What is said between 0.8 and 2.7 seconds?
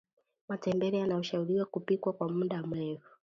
yanashauriwa kupikwa kwa mda